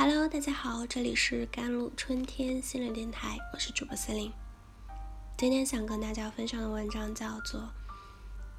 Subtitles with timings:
[0.00, 4.32] Hello，大家好，这里是甘露春天心灵电台，我是主播思玲。
[5.36, 7.60] 今天想跟大家分享的文章叫做《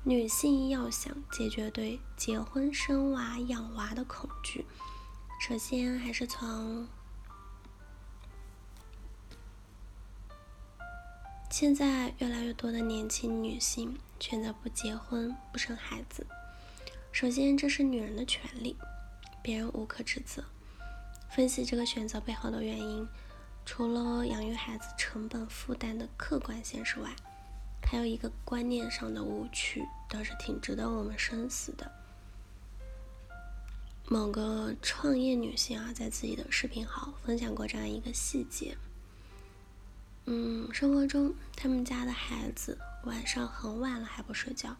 [0.03, 4.65] 女性要想解决对结婚生娃养娃的恐惧》。
[5.47, 6.85] 首先，还是从
[11.49, 16.27] 现在越来越多的年轻女性选择不结婚、不生孩子。
[17.13, 18.75] 首先，这是女人的权利，
[19.41, 20.43] 别人无可指责。
[21.29, 23.07] 分析这个选择背后的原因，
[23.65, 27.15] 除了养育孩子成本负担的客观现实外，
[27.81, 31.89] 还有一个观念上的误区，倒是挺值得我们深思的。
[34.07, 38.75] 某个创业女性啊，在自己的视频号分享过这样一个细节：
[40.25, 44.75] 嗯，生活中他们家的孩子晚上很晚了还不睡觉，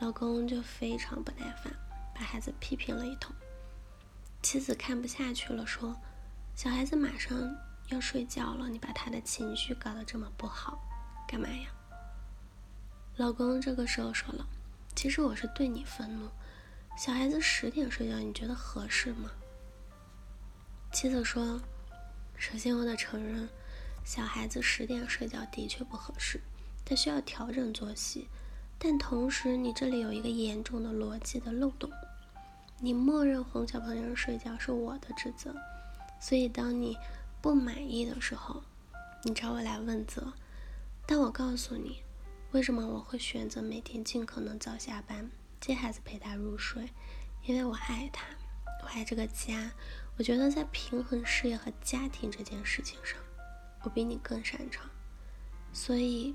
[0.00, 1.74] 老公就非常不耐烦，
[2.14, 3.34] 把孩子批评了一通。
[4.42, 5.94] 妻子看不下去了，说
[6.56, 7.56] ：“小孩子马上
[7.88, 10.80] 要睡觉了，你把他的情绪搞得这么不好，
[11.28, 11.68] 干嘛呀？”
[13.16, 14.46] 老公这个时候说了
[14.96, 16.28] ：“其实我是对你愤怒。
[16.96, 19.30] 小孩子十点睡觉，你觉得合适吗？”
[20.90, 21.60] 妻子说
[22.36, 23.48] ：“首先我得承认，
[24.04, 26.40] 小孩子十点睡觉的确不合适，
[26.84, 28.26] 他需要调整作息。
[28.78, 31.90] 但同时，你这里有一个严重的逻辑的漏洞。”
[32.82, 35.54] 你默认哄小朋友睡觉是我的职责，
[36.18, 36.96] 所以当你
[37.42, 38.62] 不满意的时候，
[39.22, 40.32] 你找我来问责。
[41.06, 42.02] 但我告诉你，
[42.52, 46.88] 为什么我会选择每天尽可能早下班接孩子陪他入睡？
[47.44, 48.24] 因为我爱他，
[48.82, 49.70] 我爱这个家。
[50.16, 53.18] 我觉得在平衡事业和家庭这件事情上，
[53.82, 54.88] 我比你更擅长，
[55.70, 56.34] 所以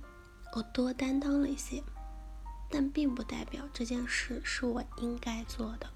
[0.55, 1.81] 我多担当了一些，
[2.69, 5.89] 但并不代表这件事是我应该做的。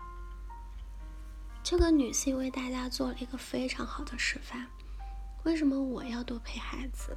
[1.69, 4.65] 这个女性为大家做了一个非常好的示范。
[5.43, 7.15] 为什么我要多陪孩子，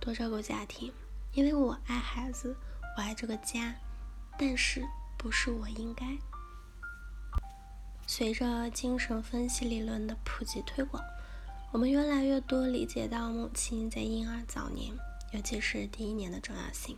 [0.00, 0.92] 多照顾家庭？
[1.34, 2.52] 因为我爱孩子，
[2.96, 3.72] 我爱这个家。
[4.36, 4.84] 但是
[5.16, 6.04] 不是我应该？
[8.04, 11.00] 随着精神分析理论的普及推广，
[11.70, 14.92] 我们越来越多理解到母亲在婴儿早年，
[15.30, 16.96] 尤其是第一年的重要性。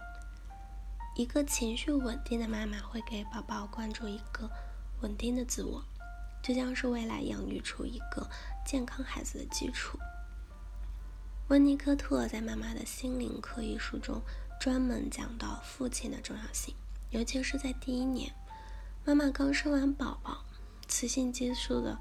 [1.17, 4.51] 一个情绪稳定的妈妈会给宝宝灌注一个
[5.03, 5.85] 稳定的自我。
[6.47, 8.29] 这将是未来养育出一个
[8.67, 9.99] 健康孩子的基础。
[11.49, 14.21] 温尼科特在《妈妈的心灵课》一书中
[14.61, 16.75] 专门讲到父亲的重要性，
[17.09, 18.31] 尤其是在第一年，
[19.07, 20.45] 妈妈刚生完宝宝，
[20.87, 21.99] 雌性激素的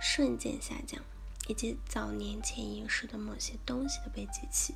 [0.00, 1.02] 瞬间下降，
[1.48, 4.72] 以及早年潜意识的某些东西的被激起，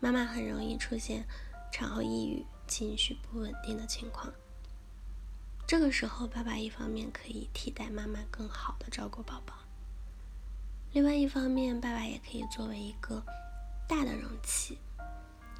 [0.00, 1.24] 妈妈很容易出现
[1.72, 4.30] 产后抑郁、情绪不稳定的情况。
[5.76, 9.56] 这个时候，爸爸一方面可以替代妈妈更好的照顾宝宝，
[10.92, 13.20] 另外一方面，爸爸也可以作为一个
[13.88, 14.78] 大的容器，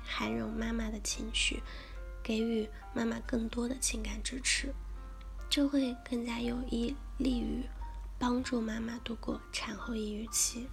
[0.04, 1.60] 涵容妈妈的情绪，
[2.22, 4.72] 给予妈妈更多的情感支持，
[5.50, 7.68] 这会更加有益利于
[8.16, 10.68] 帮助妈妈度过产后抑郁期。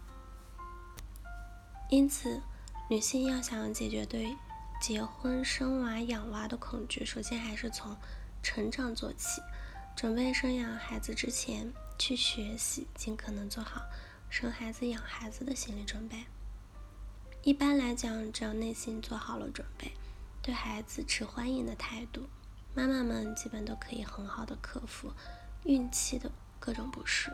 [1.89, 2.39] 因此，
[2.91, 4.37] 女性要想解决对
[4.79, 7.97] 结婚、生娃、养娃的恐惧，首先还是从。
[8.43, 9.41] 成长做起，
[9.95, 13.81] 准备生养孩子之前去学习，尽可能做好
[14.29, 16.25] 生孩子、养孩子的心理准备。
[17.43, 19.91] 一般来讲，只要内心做好了准备，
[20.41, 22.27] 对孩子持欢迎的态度，
[22.73, 25.11] 妈妈们基本都可以很好的克服
[25.63, 27.31] 孕期的各种不适，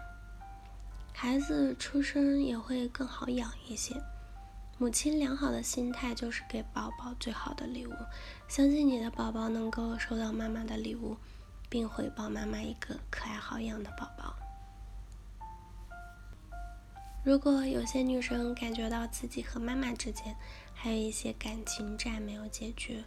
[1.13, 4.01] 孩子出生也会更好养一些。
[4.79, 7.93] 母亲良好的心态就是给宝宝最好的礼物。
[8.47, 11.17] 相信你的宝宝能够收到妈妈的礼物，
[11.67, 14.35] 并回报妈妈一个可爱好养的宝宝。
[17.25, 20.33] 如果有些女生感觉到自己和妈妈之间
[20.73, 23.03] 还有一些感情债没有解决，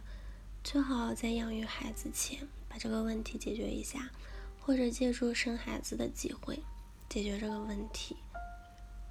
[0.65, 4.11] 最好在养育孩子前把这个问题解决一下，
[4.59, 6.61] 或者借助生孩子的机会
[7.07, 8.17] 解决这个问题。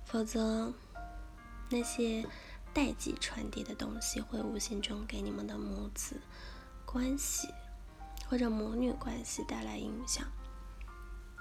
[0.04, 0.70] 否则，
[1.70, 2.22] 那些。
[2.72, 6.20] 代际传递的东西会无形中给你们的母子
[6.86, 7.48] 关系
[8.28, 10.24] 或者母女关系带来影响。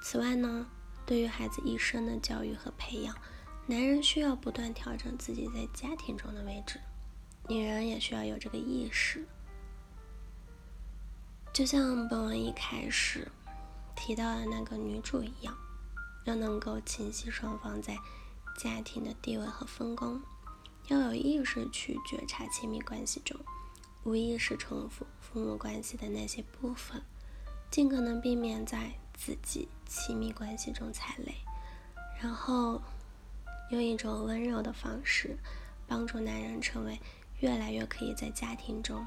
[0.01, 0.65] 此外呢，
[1.05, 3.15] 对于孩子一生的教育和培养，
[3.67, 6.79] 男人需要不断调整自己在家庭中的位置，
[7.47, 9.27] 女人也需要有这个意识。
[11.53, 13.27] 就像本文一开始
[13.95, 15.55] 提到的那个女主一样，
[16.25, 17.97] 要能够清晰双方在
[18.57, 20.21] 家庭的地位和分工。
[20.89, 23.39] 要有意识去觉察亲密关系中
[24.03, 27.03] 无意识重复父母关系的那些部分，
[27.69, 31.35] 尽可能避免在自己亲密关系中踩雷。
[32.19, 32.81] 然后
[33.69, 35.37] 用一种温柔的方式，
[35.85, 36.99] 帮助男人成为
[37.39, 39.05] 越来越可以在家庭中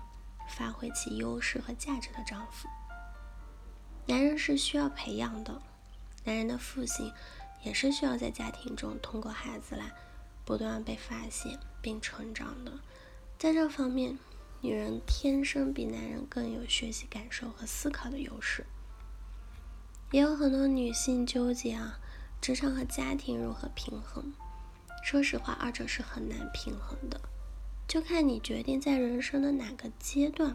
[0.57, 2.69] 发挥其优势和价值的丈夫。
[4.07, 5.61] 男人是需要培养的，
[6.25, 7.13] 男人的父性
[7.65, 9.93] 也是需要在家庭中通过孩子来
[10.45, 12.73] 不断被发现并成长的。
[13.39, 14.19] 在这方面，
[14.61, 18.67] 女人天生比男人更有学习、感受和思考的优势。
[20.11, 21.99] 也有很多女性纠结啊，
[22.41, 24.33] 职场和家庭如何平衡？
[25.03, 27.21] 说实话，二者是很难平衡的，
[27.89, 30.55] 就看你决定在人生的哪个阶段。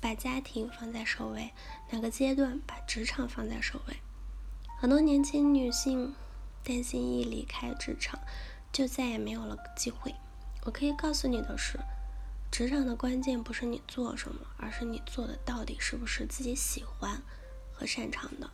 [0.00, 1.52] 把家庭放在首位，
[1.90, 3.96] 哪个阶段把职场放在首位？
[4.78, 6.14] 很多年轻女性
[6.64, 8.20] 担心一离开职场
[8.72, 10.14] 就再也没有了机会。
[10.64, 11.78] 我可以告诉你的是，
[12.50, 17.20] 职场的关键不是你做什么，而是你做的到底是不是自己喜欢
[17.72, 18.50] 和擅长的。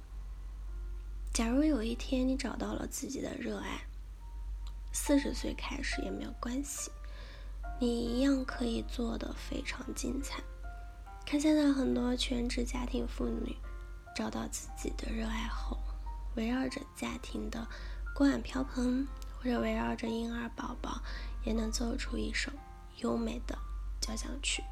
[1.34, 3.82] 假如有一天你找到了自己的热爱，
[4.92, 6.90] 四十岁开始也没有关系，
[7.78, 10.42] 你一样可以做得非常精彩。
[11.26, 13.54] 看现在很多全职家庭妇女
[14.16, 15.76] 找到自己的热爱后，
[16.36, 17.68] 围绕着家庭的
[18.18, 19.06] 锅碗瓢盆，
[19.38, 21.02] 或者围绕着婴儿宝宝，
[21.44, 22.50] 也能奏出一首
[22.96, 23.56] 优美的
[24.00, 24.64] 交响曲。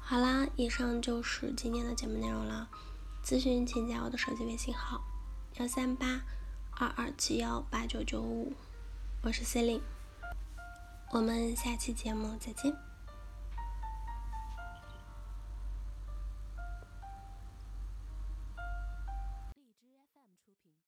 [0.00, 2.70] 好啦，以上就是今天的节目内容了。
[3.22, 5.02] 咨询请加我的手机微信号：
[5.56, 6.22] 幺三八
[6.70, 8.54] 二二七幺八九九五，
[9.20, 9.82] 我是 c e l i n e
[11.10, 12.74] 我们下期节目再见。